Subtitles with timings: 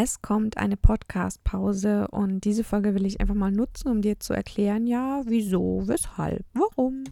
[0.00, 4.32] Es kommt eine Podcast-Pause und diese Folge will ich einfach mal nutzen, um dir zu
[4.32, 7.02] erklären, ja, wieso, weshalb, warum.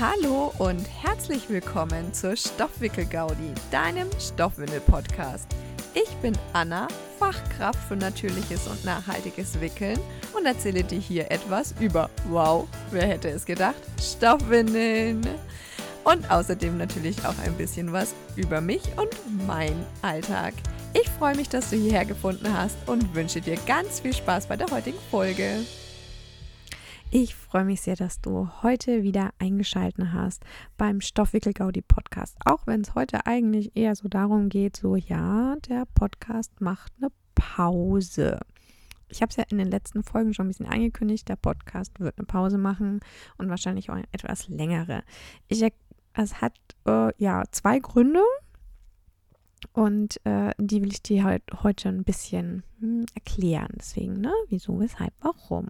[0.00, 5.46] Hallo und herzlich willkommen zur Stoffwickel-Gaudi, deinem Stoffwindel-Podcast.
[5.94, 6.88] Ich bin Anna,
[7.20, 10.00] Fachkraft für natürliches und nachhaltiges Wickeln
[10.36, 15.24] und erzähle dir hier etwas über, wow, wer hätte es gedacht, Stoffwindeln.
[16.02, 20.54] Und außerdem natürlich auch ein bisschen was über mich und mein Alltag.
[20.98, 24.56] Ich freue mich, dass du hierher gefunden hast und wünsche dir ganz viel Spaß bei
[24.56, 25.58] der heutigen Folge.
[27.10, 30.42] Ich freue mich sehr, dass du heute wieder eingeschaltet hast
[30.78, 32.38] beim Stoffwickel-Gaudi Podcast.
[32.46, 37.10] Auch wenn es heute eigentlich eher so darum geht, so ja, der Podcast macht eine
[37.34, 38.40] Pause.
[39.10, 42.16] Ich habe es ja in den letzten Folgen schon ein bisschen angekündigt, der Podcast wird
[42.16, 43.00] eine Pause machen
[43.36, 45.02] und wahrscheinlich auch eine etwas längere.
[45.48, 45.62] Ich,
[46.14, 46.54] es hat
[46.86, 48.22] äh, ja zwei Gründe.
[49.72, 53.72] Und äh, die will ich dir halt heute ein bisschen hm, erklären.
[53.76, 54.32] Deswegen, ne?
[54.48, 55.68] Wieso, weshalb, warum?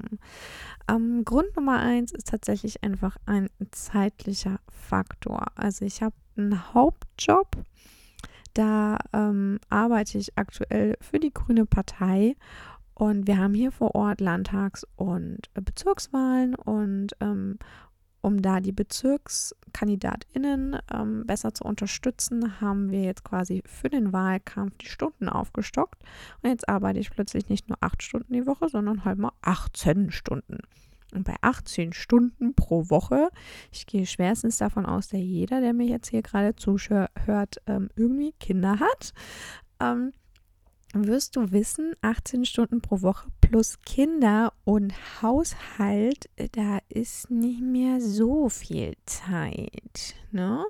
[0.89, 5.47] Ähm, Grund Nummer eins ist tatsächlich einfach ein zeitlicher Faktor.
[5.55, 7.49] Also ich habe einen Hauptjob.
[8.55, 12.37] Da ähm, arbeite ich aktuell für die Grüne Partei
[12.95, 17.59] und wir haben hier vor Ort Landtags- und Bezirkswahlen und ähm,
[18.27, 24.77] um da die BezirkskandidatInnen ähm, besser zu unterstützen, haben wir jetzt quasi für den Wahlkampf
[24.79, 26.03] die Stunden aufgestockt.
[26.43, 30.11] Und jetzt arbeite ich plötzlich nicht nur acht Stunden die Woche, sondern halt mal 18
[30.11, 30.59] Stunden.
[31.15, 33.31] Und bei 18 Stunden pro Woche,
[33.71, 38.35] ich gehe schwerstens davon aus, dass jeder, der mir jetzt hier gerade zuhört, ähm, irgendwie
[38.41, 39.13] Kinder hat.
[39.79, 40.13] Ähm,
[40.95, 48.01] wirst du wissen, 18 Stunden pro Woche plus Kinder und Haushalt, da ist nicht mehr
[48.01, 50.15] so viel Zeit.
[50.31, 50.65] Ne?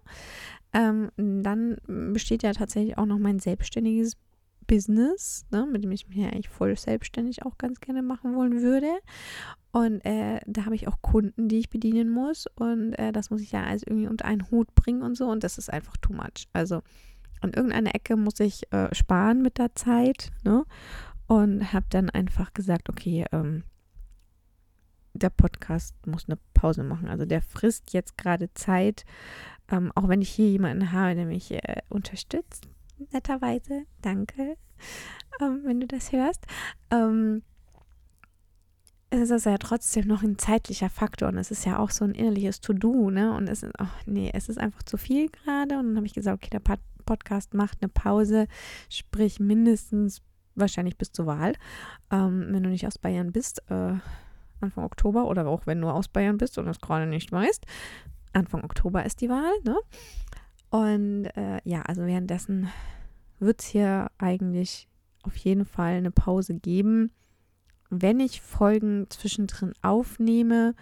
[0.72, 4.16] Ähm, dann besteht ja tatsächlich auch noch mein selbstständiges
[4.66, 8.62] Business, ne, mit dem ich mich ja eigentlich voll selbstständig auch ganz gerne machen wollen
[8.62, 8.90] würde.
[9.72, 12.46] Und äh, da habe ich auch Kunden, die ich bedienen muss.
[12.56, 15.26] Und äh, das muss ich ja alles irgendwie unter einen Hut bringen und so.
[15.28, 16.48] Und das ist einfach too much.
[16.52, 16.82] Also
[17.40, 20.64] an irgendeiner Ecke muss ich äh, sparen mit der Zeit, ne?
[21.26, 23.64] Und habe dann einfach gesagt, okay, ähm,
[25.12, 27.08] der Podcast muss eine Pause machen.
[27.08, 29.04] Also der frisst jetzt gerade Zeit,
[29.70, 32.68] ähm, auch wenn ich hier jemanden habe, der mich äh, unterstützt,
[33.12, 33.84] netterweise.
[34.02, 34.56] Danke,
[35.40, 36.46] ähm, wenn du das hörst.
[36.90, 37.42] Ähm,
[39.10, 42.14] es ist ja trotzdem noch ein zeitlicher Faktor und es ist ja auch so ein
[42.14, 43.32] innerliches To-Do, ne?
[43.34, 45.78] Und es ist, oh nee, es ist einfach zu viel gerade.
[45.78, 48.48] Und dann habe ich gesagt, okay, der Podcast macht eine Pause,
[48.88, 50.22] sprich mindestens
[50.56, 51.54] wahrscheinlich bis zur Wahl.
[52.10, 53.94] Ähm, wenn du nicht aus Bayern bist, äh,
[54.60, 57.64] Anfang Oktober oder auch wenn du aus Bayern bist und es gerade nicht weißt,
[58.32, 59.76] Anfang Oktober ist die Wahl, ne?
[60.70, 62.68] Und äh, ja, also währenddessen
[63.38, 64.88] wird es hier eigentlich
[65.22, 67.12] auf jeden Fall eine Pause geben.
[67.90, 70.74] Wenn ich Folgen zwischendrin aufnehme,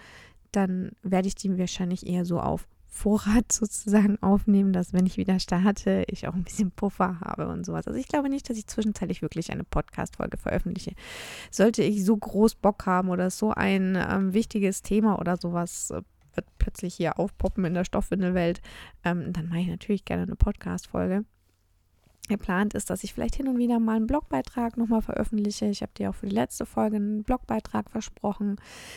[0.52, 5.40] dann werde ich die wahrscheinlich eher so auf Vorrat sozusagen aufnehmen, dass wenn ich wieder
[5.40, 7.88] starte, ich auch ein bisschen Puffer habe und sowas.
[7.88, 10.92] Also ich glaube nicht, dass ich zwischenzeitlich wirklich eine Podcast-Folge veröffentliche.
[11.50, 16.02] Sollte ich so groß Bock haben oder so ein ähm, wichtiges Thema oder sowas äh,
[16.34, 18.60] wird plötzlich hier aufpoppen in der Stoffwindelwelt,
[19.04, 21.24] ähm, dann mache ich natürlich gerne eine Podcast-Folge
[22.28, 25.66] geplant ist, dass ich vielleicht hin und wieder mal einen Blogbeitrag nochmal veröffentliche.
[25.66, 28.56] Ich habe dir auch für die letzte Folge einen Blogbeitrag versprochen.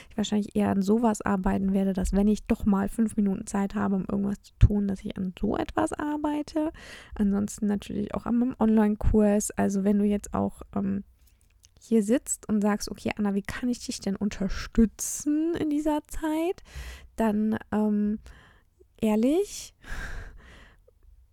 [0.09, 3.75] Ich wahrscheinlich eher an sowas arbeiten werde, dass wenn ich doch mal fünf Minuten Zeit
[3.75, 6.71] habe, um irgendwas zu tun, dass ich an so etwas arbeite.
[7.15, 9.51] Ansonsten natürlich auch an meinem Online-Kurs.
[9.51, 11.03] Also wenn du jetzt auch ähm,
[11.79, 16.63] hier sitzt und sagst, okay, Anna, wie kann ich dich denn unterstützen in dieser Zeit?
[17.15, 18.19] Dann ähm,
[19.01, 19.73] ehrlich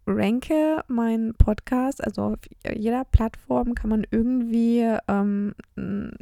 [0.07, 2.39] ranke meinen Podcast, also auf
[2.75, 5.55] jeder Plattform kann man irgendwie ähm,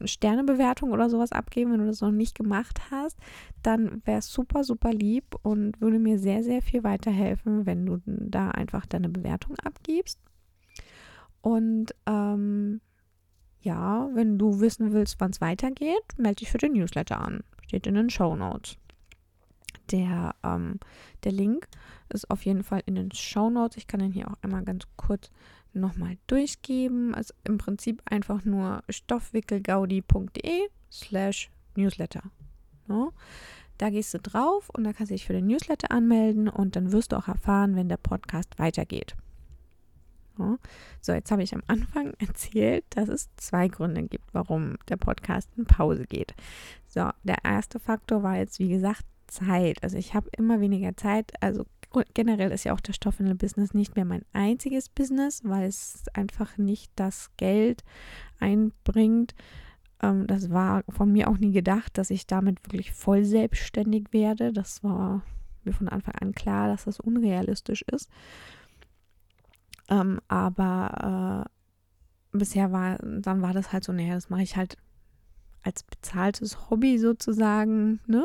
[0.05, 1.73] Sternebewertung oder sowas abgeben.
[1.73, 3.19] Wenn du das noch nicht gemacht hast,
[3.63, 8.01] dann wäre es super, super lieb und würde mir sehr, sehr viel weiterhelfen, wenn du
[8.07, 10.19] da einfach deine Bewertung abgibst.
[11.41, 12.81] Und ähm,
[13.61, 17.43] ja, wenn du wissen willst, wann es weitergeht, melde dich für den Newsletter an.
[17.67, 18.77] Steht in den Show Notes.
[19.91, 20.79] Der, ähm,
[21.25, 21.69] der Link
[22.09, 23.77] ist auf jeden Fall in den Show Notes.
[23.77, 25.31] Ich kann den hier auch einmal ganz kurz
[25.73, 27.15] nochmal durchgeben.
[27.15, 32.23] Also im Prinzip einfach nur stoffwickelgaudi.de slash Newsletter.
[32.87, 33.13] No?
[33.79, 36.93] Da gehst du drauf und da kannst du dich für den Newsletter anmelden und dann
[36.93, 39.17] wirst du auch erfahren, wenn der Podcast weitergeht.
[41.01, 45.49] So, jetzt habe ich am Anfang erzählt, dass es zwei Gründe gibt, warum der Podcast
[45.57, 46.35] in Pause geht.
[46.89, 49.83] So, der erste Faktor war jetzt, wie gesagt, Zeit.
[49.83, 51.33] Also ich habe immer weniger Zeit.
[51.41, 51.65] Also
[52.15, 56.93] generell ist ja auch das Stoffwindel-Business nicht mehr mein einziges Business, weil es einfach nicht
[56.97, 57.83] das Geld
[58.41, 59.35] einbringt.
[60.03, 64.53] Ähm, das war von mir auch nie gedacht, dass ich damit wirklich voll selbstständig werde.
[64.53, 65.23] Das war
[65.65, 68.11] mir von Anfang an klar, dass das unrealistisch ist.
[69.89, 71.47] Ähm, aber
[72.33, 74.77] äh, bisher war, dann war das halt so, naja, das mache ich halt
[75.63, 78.25] als bezahltes Hobby sozusagen, ne?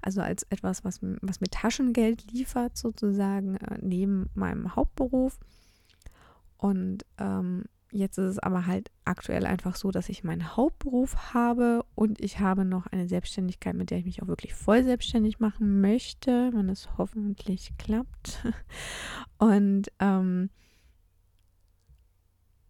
[0.00, 5.38] Also als etwas, was, was mir Taschengeld liefert, sozusagen, äh, neben meinem Hauptberuf.
[6.56, 11.84] Und ähm, jetzt ist es aber halt aktuell einfach so, dass ich meinen Hauptberuf habe
[11.94, 15.80] und ich habe noch eine Selbstständigkeit, mit der ich mich auch wirklich voll selbstständig machen
[15.80, 18.44] möchte, wenn es hoffentlich klappt.
[19.38, 20.50] Und ähm,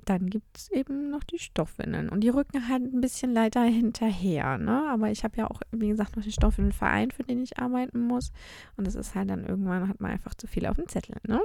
[0.04, 2.08] dann gibt es eben noch die Stoffwindeln.
[2.08, 4.58] Und die rücken halt ein bisschen leider hinterher.
[4.58, 4.88] Ne?
[4.90, 8.32] Aber ich habe ja auch, wie gesagt, noch den Stoffwindelverein, für den ich arbeiten muss.
[8.76, 11.16] Und das ist halt dann irgendwann, hat man einfach zu viel auf dem Zettel.
[11.26, 11.40] Ne?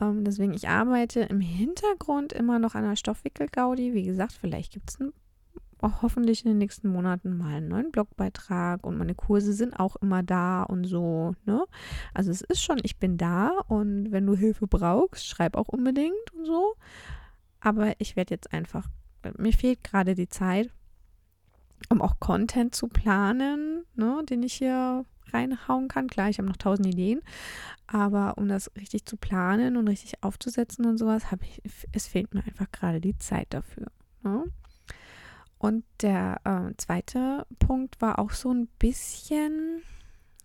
[0.00, 3.94] Ähm, deswegen, ich arbeite im Hintergrund immer noch an der Stoffwickel-Gaudi.
[3.94, 4.98] Wie gesagt, vielleicht gibt es
[5.82, 10.22] hoffentlich in den nächsten Monaten mal einen neuen Blogbeitrag und meine Kurse sind auch immer
[10.22, 11.64] da und so, ne?
[12.14, 16.32] Also es ist schon, ich bin da und wenn du Hilfe brauchst, schreib auch unbedingt
[16.34, 16.74] und so.
[17.60, 18.88] Aber ich werde jetzt einfach,
[19.36, 20.70] mir fehlt gerade die Zeit,
[21.90, 26.08] um auch Content zu planen, ne, den ich hier reinhauen kann.
[26.08, 27.20] Klar, ich habe noch tausend Ideen,
[27.86, 31.62] aber um das richtig zu planen und richtig aufzusetzen und sowas, habe ich,
[31.92, 33.86] es fehlt mir einfach gerade die Zeit dafür.
[34.22, 34.44] Ne?
[35.58, 39.82] Und der äh, zweite Punkt war auch so ein bisschen,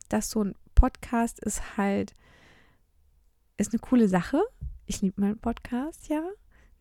[0.10, 2.16] dass so ein Podcast ist halt,
[3.58, 4.42] ist eine coole Sache.
[4.86, 6.24] Ich liebe meinen Podcast, ja.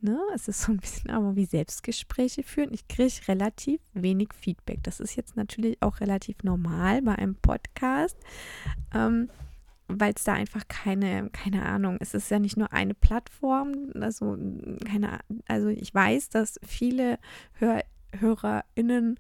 [0.03, 0.19] Ne?
[0.35, 2.73] Es ist so ein bisschen aber wie Selbstgespräche führen.
[2.73, 4.83] Ich kriege relativ wenig Feedback.
[4.83, 8.17] Das ist jetzt natürlich auch relativ normal bei einem Podcast,
[8.95, 9.29] ähm,
[9.89, 13.91] weil es da einfach keine, keine Ahnung, es ist ja nicht nur eine Plattform.
[14.01, 14.39] Also,
[14.87, 17.19] keine, also ich weiß, dass viele
[17.55, 17.83] Hör,
[18.19, 19.19] HörerInnen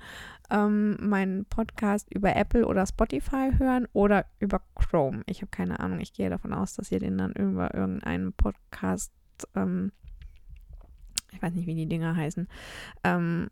[0.50, 5.22] ähm, meinen Podcast über Apple oder Spotify hören oder über Chrome.
[5.26, 6.00] Ich habe keine Ahnung.
[6.00, 9.12] Ich gehe davon aus, dass ihr den dann über irgendeinen Podcast
[9.54, 9.92] ähm,
[11.32, 12.48] ich weiß nicht, wie die Dinger heißen,
[13.04, 13.48] ähm,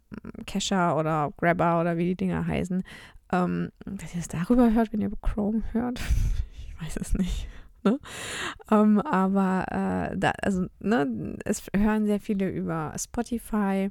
[0.47, 2.83] Kescher oder Grabber oder wie die Dinger heißen,
[3.33, 6.01] ähm, dass ihr es darüber hört, wenn ihr Chrome hört.
[6.53, 7.49] ich weiß es nicht.
[7.85, 7.99] Ne?
[8.71, 13.91] Ähm, aber äh, da, also, ne, es hören sehr viele über Spotify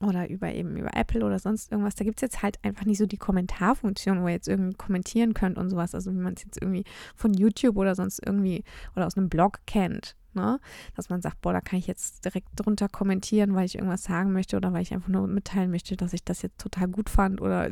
[0.00, 1.94] oder über eben über Apple oder sonst irgendwas.
[1.94, 5.32] Da gibt es jetzt halt einfach nicht so die Kommentarfunktion, wo ihr jetzt irgendwie kommentieren
[5.32, 5.94] könnt und sowas.
[5.94, 6.84] Also wie man es jetzt irgendwie
[7.14, 10.60] von YouTube oder sonst irgendwie oder aus einem Blog kennt ne?
[10.94, 14.32] Dass man sagt, boah, da kann ich jetzt direkt drunter kommentieren, weil ich irgendwas sagen
[14.32, 17.40] möchte oder weil ich einfach nur mitteilen möchte, dass ich das jetzt total gut fand
[17.40, 17.70] oder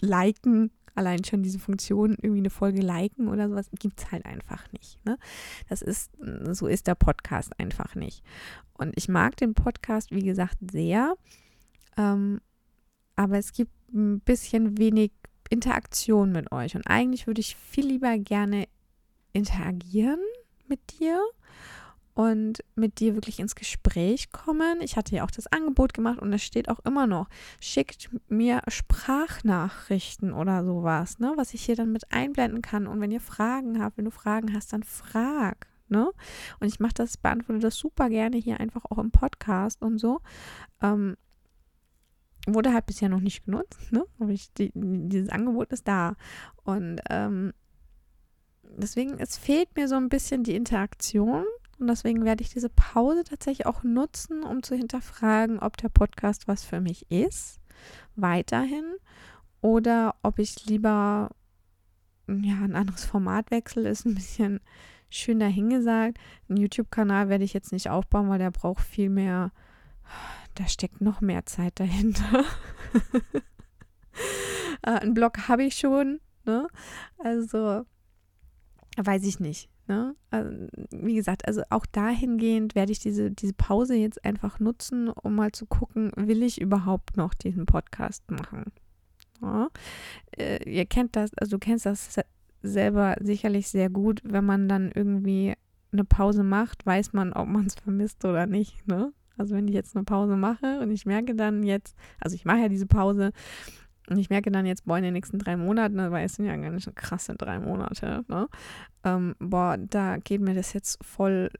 [0.00, 0.72] liken.
[0.94, 4.98] Allein schon diese Funktion, irgendwie eine Folge liken oder sowas, gibt es halt einfach nicht.
[5.04, 5.16] Ne?
[5.68, 6.10] Das ist,
[6.50, 8.24] so ist der Podcast einfach nicht.
[8.74, 11.14] Und ich mag den Podcast, wie gesagt, sehr.
[11.96, 12.40] Ähm,
[13.14, 15.12] aber es gibt ein bisschen wenig
[15.50, 16.74] Interaktion mit euch.
[16.74, 18.66] Und eigentlich würde ich viel lieber gerne
[19.32, 20.20] interagieren
[20.68, 21.20] mit dir
[22.18, 24.80] und mit dir wirklich ins Gespräch kommen.
[24.80, 27.28] Ich hatte ja auch das Angebot gemacht und es steht auch immer noch.
[27.60, 32.88] Schickt mir Sprachnachrichten oder sowas, ne, was ich hier dann mit einblenden kann.
[32.88, 35.68] Und wenn ihr Fragen habt, wenn du Fragen hast, dann frag.
[35.86, 36.10] Ne?
[36.58, 40.20] Und ich mache das, beantworte das super gerne hier einfach auch im Podcast und so.
[40.82, 41.16] Ähm,
[42.48, 44.04] wurde halt bisher noch nicht genutzt, ne?
[44.18, 46.16] Aber ich, die, dieses Angebot ist da.
[46.64, 47.52] Und ähm,
[48.64, 51.44] deswegen, es fehlt mir so ein bisschen die Interaktion
[51.78, 56.48] und deswegen werde ich diese Pause tatsächlich auch nutzen, um zu hinterfragen, ob der Podcast
[56.48, 57.60] was für mich ist,
[58.16, 58.84] weiterhin,
[59.60, 61.30] oder ob ich lieber
[62.28, 64.60] ja, ein anderes Format wechsle, ist ein bisschen
[65.08, 66.18] schön dahingesagt.
[66.48, 69.52] Einen YouTube-Kanal werde ich jetzt nicht aufbauen, weil der braucht viel mehr,
[70.54, 72.44] da steckt noch mehr Zeit dahinter.
[74.82, 76.68] äh, einen Blog habe ich schon, ne?
[77.18, 77.86] Also
[78.96, 79.70] weiß ich nicht.
[79.88, 80.14] Ne?
[80.30, 80.50] Also,
[80.90, 85.52] wie gesagt, also auch dahingehend werde ich diese, diese Pause jetzt einfach nutzen, um mal
[85.52, 88.64] zu gucken, will ich überhaupt noch diesen Podcast machen?
[89.40, 89.68] Ja?
[90.36, 92.16] Äh, ihr kennt das, also du kennst das
[92.62, 95.54] selber sicherlich sehr gut, wenn man dann irgendwie
[95.90, 98.86] eine Pause macht, weiß man, ob man es vermisst oder nicht.
[98.86, 99.14] Ne?
[99.38, 102.58] Also wenn ich jetzt eine Pause mache und ich merke dann jetzt, also ich mache
[102.58, 103.32] ja diese Pause
[104.08, 106.56] Und ich merke dann jetzt, boah, in den nächsten drei Monaten, weil es sind ja
[106.56, 108.48] gar nicht krasse drei Monate, ne?
[109.04, 111.50] Ähm, boah, da geht mir das jetzt voll,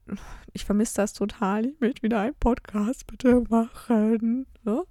[0.53, 4.83] ich vermisse das total, ich möchte wieder einen Podcast bitte machen, ne?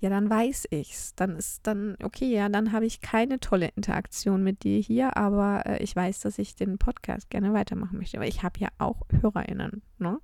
[0.00, 1.14] Ja, dann weiß ich's.
[1.14, 5.64] Dann ist dann, okay, ja, dann habe ich keine tolle Interaktion mit dir hier, aber
[5.66, 8.18] äh, ich weiß, dass ich den Podcast gerne weitermachen möchte.
[8.18, 10.18] Aber ich habe ja auch HörerInnen, ne?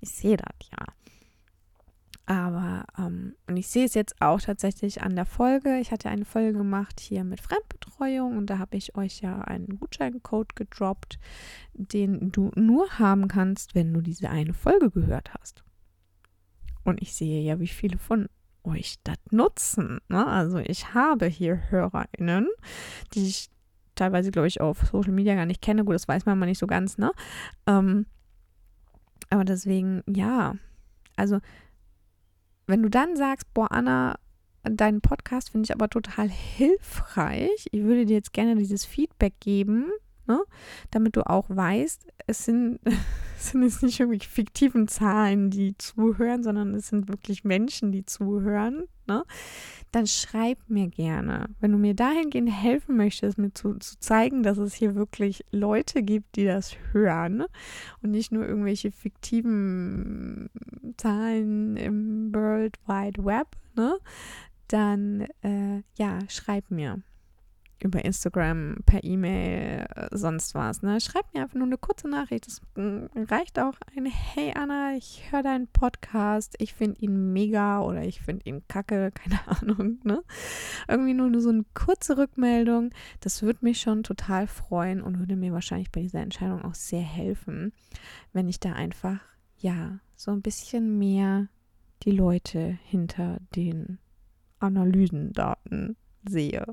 [0.00, 0.86] Ich sehe das ja.
[2.30, 5.80] Aber, ähm, und ich sehe es jetzt auch tatsächlich an der Folge.
[5.80, 9.80] Ich hatte eine Folge gemacht hier mit Fremdbetreuung und da habe ich euch ja einen
[9.80, 11.18] Gutscheincode gedroppt,
[11.72, 15.64] den du nur haben kannst, wenn du diese eine Folge gehört hast.
[16.84, 18.28] Und ich sehe ja, wie viele von
[18.62, 19.98] euch das nutzen.
[20.06, 20.24] Ne?
[20.24, 22.46] Also ich habe hier HörerInnen,
[23.12, 23.50] die ich
[23.96, 25.84] teilweise, glaube ich, auf Social Media gar nicht kenne.
[25.84, 27.10] Gut, das weiß man mal nicht so ganz, ne?
[27.66, 28.06] Ähm,
[29.30, 30.54] aber deswegen, ja,
[31.16, 31.40] also
[32.70, 34.16] wenn du dann sagst, boah, Anna,
[34.62, 39.90] deinen Podcast finde ich aber total hilfreich, ich würde dir jetzt gerne dieses Feedback geben,
[40.30, 40.44] ne?
[40.90, 42.78] damit du auch weißt, es sind,
[43.36, 48.06] es sind jetzt nicht irgendwie fiktiven Zahlen, die zuhören, sondern es sind wirklich Menschen, die
[48.06, 49.24] zuhören, ne?
[49.90, 51.48] dann schreib mir gerne.
[51.58, 56.02] Wenn du mir dahingehend helfen möchtest, mir zu, zu zeigen, dass es hier wirklich Leute
[56.02, 57.44] gibt, die das hören
[58.02, 60.48] und nicht nur irgendwelche fiktiven
[60.96, 63.98] Zahlen im World Wide Web, ne?
[64.68, 67.02] dann äh, ja, schreib mir
[67.82, 70.82] über Instagram, per E-Mail, sonst was.
[70.82, 71.00] Ne?
[71.00, 72.46] Schreib mir einfach nur eine kurze Nachricht.
[72.46, 77.80] Es mm, reicht auch ein Hey Anna, ich höre deinen Podcast, ich finde ihn mega
[77.80, 79.98] oder ich finde ihn kacke, keine Ahnung.
[80.04, 80.22] Ne?
[80.88, 82.90] Irgendwie nur, nur so eine kurze Rückmeldung.
[83.20, 87.02] Das würde mich schon total freuen und würde mir wahrscheinlich bei dieser Entscheidung auch sehr
[87.02, 87.72] helfen,
[88.32, 89.20] wenn ich da einfach,
[89.58, 91.48] ja, so ein bisschen mehr
[92.02, 93.98] die Leute hinter den
[94.58, 95.96] Analysendaten
[96.28, 96.64] sehe.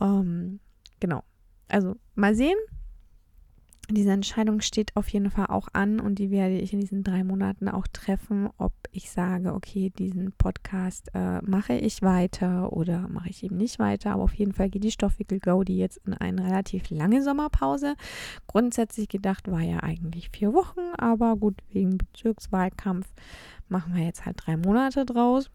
[0.00, 0.60] Ähm,
[1.00, 1.22] genau.
[1.68, 2.56] Also mal sehen.
[3.90, 7.24] Diese Entscheidung steht auf jeden Fall auch an und die werde ich in diesen drei
[7.24, 13.30] Monaten auch treffen, ob ich sage, okay, diesen Podcast äh, mache ich weiter oder mache
[13.30, 14.12] ich eben nicht weiter.
[14.12, 17.94] Aber auf jeden Fall geht die Stoffwickel Go, die jetzt in eine relativ lange Sommerpause.
[18.46, 23.06] Grundsätzlich gedacht war ja eigentlich vier Wochen, aber gut, wegen Bezirkswahlkampf
[23.68, 25.50] machen wir jetzt halt drei Monate draus.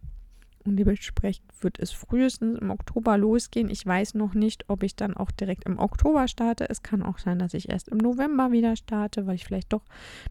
[0.66, 3.70] Und dementsprechend wird es frühestens im Oktober losgehen.
[3.70, 6.70] Ich weiß noch nicht, ob ich dann auch direkt im Oktober starte.
[6.70, 9.84] Es kann auch sein, dass ich erst im November wieder starte, weil ich vielleicht doch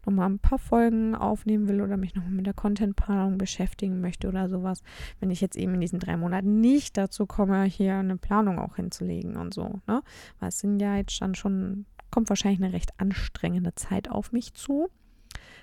[0.05, 4.49] nochmal ein paar Folgen aufnehmen will oder mich nochmal mit der Contentplanung beschäftigen möchte oder
[4.49, 4.81] sowas.
[5.19, 8.75] Wenn ich jetzt eben in diesen drei Monaten nicht dazu komme, hier eine Planung auch
[8.75, 9.81] hinzulegen und so.
[9.87, 10.01] Ne?
[10.39, 14.55] Weil es sind ja jetzt dann schon, kommt wahrscheinlich eine recht anstrengende Zeit auf mich
[14.55, 14.89] zu.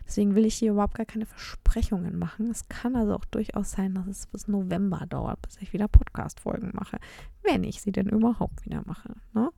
[0.07, 2.50] Deswegen will ich hier überhaupt gar keine Versprechungen machen.
[2.50, 6.71] Es kann also auch durchaus sein, dass es bis November dauert, bis ich wieder Podcast-Folgen
[6.75, 6.99] mache.
[7.42, 9.14] Wenn ich sie denn überhaupt wieder mache.
[9.33, 9.50] Ne?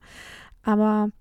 [0.63, 1.11] Aber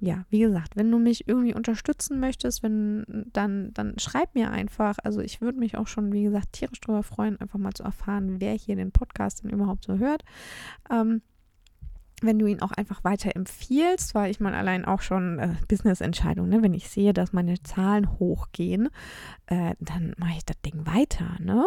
[0.00, 4.96] ja, wie gesagt, wenn du mich irgendwie unterstützen möchtest, wenn dann, dann schreib mir einfach.
[5.02, 8.40] Also ich würde mich auch schon, wie gesagt, tierisch darüber freuen, einfach mal zu erfahren,
[8.40, 10.24] wer hier den Podcast denn überhaupt so hört.
[10.88, 11.22] Ähm,
[12.22, 16.48] wenn du ihn auch einfach weiter empfiehlst, weil ich meine allein auch schon äh, Business-Entscheidung,
[16.48, 16.62] ne?
[16.62, 18.88] wenn ich sehe, dass meine Zahlen hochgehen,
[19.46, 21.66] äh, dann mache ich das Ding weiter, ne?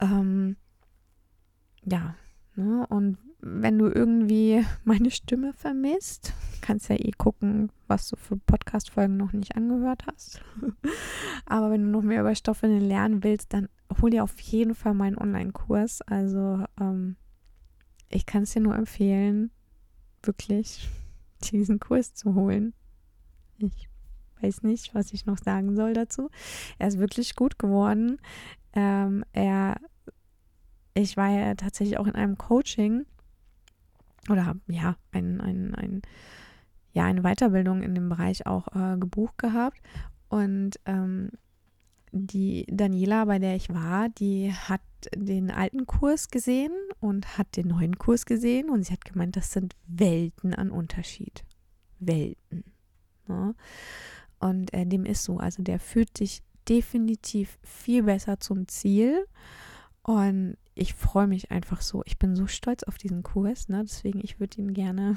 [0.00, 0.56] Ähm,
[1.84, 2.14] ja,
[2.54, 2.86] ne?
[2.88, 9.16] Und wenn du irgendwie meine Stimme vermisst, kannst ja eh gucken, was du für Podcast-Folgen
[9.16, 10.42] noch nicht angehört hast.
[11.46, 13.68] Aber wenn du noch mehr über Stoffe lernen willst, dann
[14.00, 16.02] hol dir auf jeden Fall meinen Online-Kurs.
[16.02, 17.16] Also ähm,
[18.08, 19.50] ich kann es dir nur empfehlen
[20.22, 20.88] wirklich
[21.50, 22.74] diesen Kurs zu holen.
[23.58, 23.88] Ich
[24.40, 26.30] weiß nicht, was ich noch sagen soll dazu.
[26.78, 28.20] Er ist wirklich gut geworden.
[28.74, 29.76] Ähm, er,
[30.94, 33.06] ich war ja tatsächlich auch in einem Coaching
[34.28, 36.02] oder ja ein, ein, ein,
[36.92, 39.78] ja, eine Weiterbildung in dem Bereich auch äh, gebucht gehabt.
[40.28, 41.30] Und ähm,
[42.12, 44.82] die Daniela, bei der ich war, die hat
[45.14, 49.52] den alten Kurs gesehen und hat den neuen Kurs gesehen und sie hat gemeint, das
[49.52, 51.42] sind Welten an Unterschied.
[51.98, 52.64] Welten.
[53.26, 53.54] Ne?
[54.38, 55.38] Und äh, dem ist so.
[55.38, 59.26] Also der fühlt sich definitiv viel besser zum Ziel.
[60.02, 62.02] Und ich freue mich einfach so.
[62.06, 63.68] Ich bin so stolz auf diesen Kurs.
[63.68, 63.82] Ne?
[63.84, 65.16] Deswegen, ich würde ihn gerne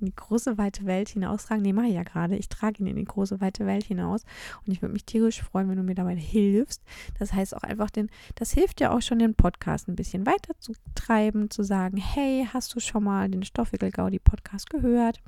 [0.00, 1.62] in die große weite Welt hinaustragen.
[1.62, 2.36] Nee, mache ich ja gerade.
[2.36, 4.24] Ich trage ihn in die große weite Welt hinaus.
[4.66, 6.82] Und ich würde mich tierisch freuen, wenn du mir dabei hilfst.
[7.18, 10.54] Das heißt auch einfach, den, das hilft ja auch schon, den Podcast ein bisschen weiter
[10.58, 15.20] zu treiben, zu sagen, hey, hast du schon mal den Stoffwickel-Gaudi-Podcast gehört?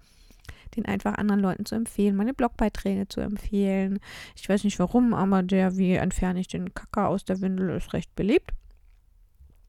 [0.76, 4.00] den einfach anderen Leuten zu empfehlen, meine Blogbeiträge zu empfehlen.
[4.36, 7.92] Ich weiß nicht warum, aber der, wie entferne ich den Kacker aus der Windel, ist
[7.92, 8.52] recht beliebt.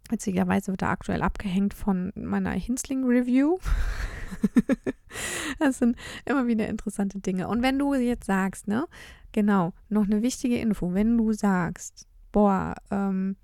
[0.10, 3.58] Witzigerweise wird er aktuell abgehängt von meiner Hinsling-Review.
[5.60, 7.48] das sind immer wieder interessante Dinge.
[7.48, 8.86] Und wenn du jetzt sagst, ne,
[9.32, 13.38] genau, noch eine wichtige Info, wenn du sagst, boah, ähm,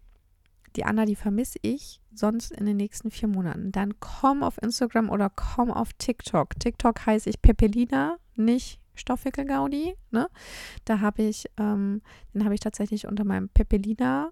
[0.75, 5.09] die Anna, die vermisse ich sonst in den nächsten vier Monaten, dann komm auf Instagram
[5.09, 6.59] oder komm auf TikTok.
[6.59, 9.95] TikTok heiße ich Pepelina, nicht Stoffwickelgaudi.
[10.11, 10.29] Ne?
[10.85, 12.01] Da habe ich, ähm,
[12.33, 14.31] den habe ich tatsächlich unter meinem Pepelina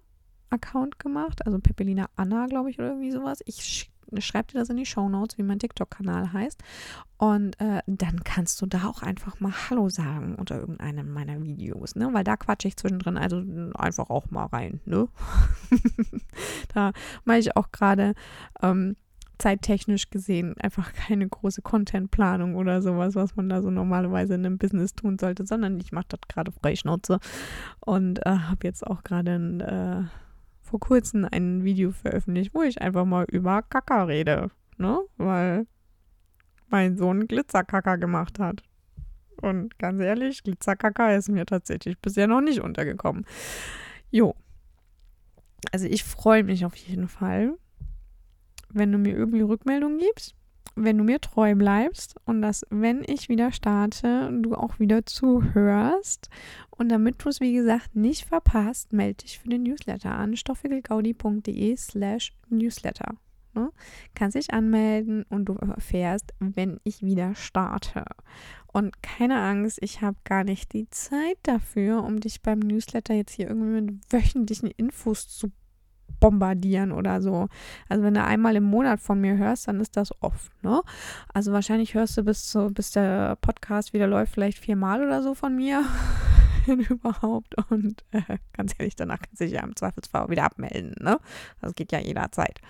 [0.50, 3.40] Account gemacht, also Pepelina Anna, glaube ich, oder irgendwie sowas.
[3.46, 6.62] Ich schreibe dir das in die Show Notes, wie mein TikTok-Kanal heißt.
[7.18, 11.94] Und äh, dann kannst du da auch einfach mal Hallo sagen unter irgendeinem meiner Videos,
[11.94, 12.08] ne?
[12.12, 13.42] Weil da quatsche ich zwischendrin, also
[13.74, 15.08] einfach auch mal rein, ne?
[16.74, 16.92] da
[17.24, 18.14] mache ich auch gerade
[18.62, 18.96] ähm,
[19.38, 24.58] zeittechnisch gesehen einfach keine große Contentplanung oder sowas, was man da so normalerweise in einem
[24.58, 27.20] Business tun sollte, sondern ich mache das gerade Freischnauze
[27.80, 30.02] und äh, habe jetzt auch gerade ein äh,
[30.68, 35.00] vor kurzem ein Video veröffentlicht, wo ich einfach mal über Kaka rede, ne?
[35.16, 35.66] Weil
[36.68, 38.62] mein Sohn Glitzerkaka gemacht hat.
[39.40, 43.24] Und ganz ehrlich, Glitzerkaka ist mir tatsächlich bisher noch nicht untergekommen.
[44.10, 44.34] Jo.
[45.72, 47.54] Also ich freue mich auf jeden Fall,
[48.68, 50.37] wenn du mir irgendwie Rückmeldungen gibst
[50.84, 56.28] wenn du mir treu bleibst und dass, wenn ich wieder starte, du auch wieder zuhörst.
[56.70, 61.76] Und damit du es, wie gesagt, nicht verpasst, melde dich für den Newsletter an stoffwickelgaudi.de
[61.76, 63.16] slash newsletter.
[63.54, 63.70] Ne?
[64.14, 68.04] Kannst dich anmelden und du erfährst, wenn ich wieder starte.
[68.66, 73.32] Und keine Angst, ich habe gar nicht die Zeit dafür, um dich beim Newsletter jetzt
[73.32, 75.50] hier irgendwie mit wöchentlichen Infos zu
[76.20, 77.48] bombardieren oder so.
[77.88, 80.82] Also wenn du einmal im Monat von mir hörst, dann ist das oft, ne?
[81.32, 85.34] Also wahrscheinlich hörst du bis zu, bis der Podcast wieder läuft, vielleicht viermal oder so
[85.34, 85.84] von mir.
[86.90, 87.54] überhaupt.
[87.70, 91.18] Und äh, ganz ehrlich, danach kannst du dich ja im Zweifelsfall wieder abmelden, ne?
[91.60, 92.60] Das geht ja jederzeit.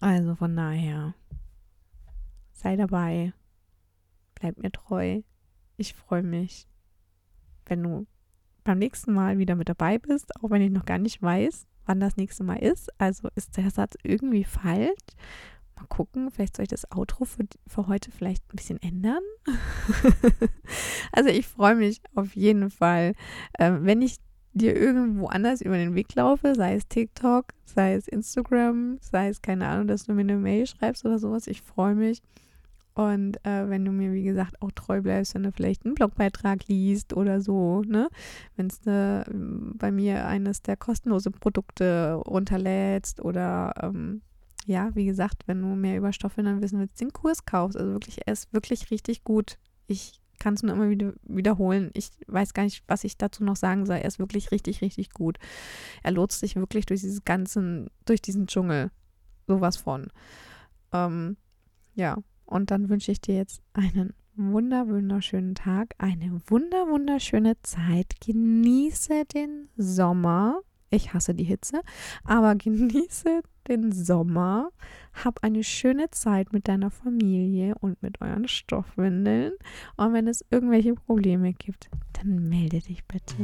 [0.00, 1.14] Also von daher,
[2.52, 3.32] sei dabei,
[4.34, 5.22] bleib mir treu.
[5.76, 6.68] Ich freue mich,
[7.66, 8.06] wenn du
[8.64, 12.00] beim nächsten Mal wieder mit dabei bist, auch wenn ich noch gar nicht weiß, wann
[12.00, 12.88] das nächste Mal ist.
[12.98, 14.98] Also ist der Satz irgendwie falsch.
[15.76, 19.22] Mal gucken, vielleicht soll ich das Outro für, für heute vielleicht ein bisschen ändern.
[21.12, 23.14] also ich freue mich auf jeden Fall,
[23.54, 24.18] äh, wenn ich
[24.52, 29.42] dir irgendwo anders über den Weg laufe, sei es TikTok, sei es Instagram, sei es
[29.42, 31.48] keine Ahnung, dass du mir eine Mail schreibst oder sowas.
[31.48, 32.22] Ich freue mich.
[32.94, 36.68] Und äh, wenn du mir, wie gesagt, auch treu bleibst, wenn du vielleicht einen Blogbeitrag
[36.68, 38.08] liest oder so, ne?
[38.56, 39.24] Wenn es ne,
[39.74, 44.22] bei mir eines der kostenlosen Produkte runterlädst oder ähm,
[44.66, 47.76] ja, wie gesagt, wenn du mehr über Stoffwindeln wissen willst, den Kurs kaufst.
[47.76, 49.58] Also wirklich, er ist wirklich richtig gut.
[49.88, 51.90] Ich kann es nur immer wieder wiederholen.
[51.94, 53.96] Ich weiß gar nicht, was ich dazu noch sagen soll.
[53.96, 55.38] Er ist wirklich richtig, richtig gut.
[56.02, 58.90] Er lotst sich wirklich durch dieses ganzen, durch diesen Dschungel.
[59.46, 60.08] Sowas von.
[60.92, 61.36] Ähm,
[61.94, 68.14] ja, und dann wünsche ich dir jetzt einen wunder, wunderschönen Tag, eine wunder, wunderschöne Zeit.
[68.24, 70.60] Genieße den Sommer.
[70.90, 71.80] Ich hasse die Hitze,
[72.24, 74.70] aber genieße den Sommer.
[75.24, 79.52] Hab eine schöne Zeit mit deiner Familie und mit euren Stoffwindeln.
[79.96, 83.36] Und wenn es irgendwelche Probleme gibt, dann melde dich bitte.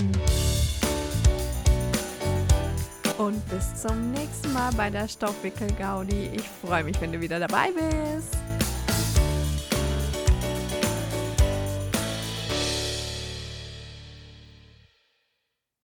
[3.18, 6.30] Und bis zum nächsten Mal bei der Stoffwickel-Gaudi.
[6.34, 8.36] Ich freue mich, wenn du wieder dabei bist.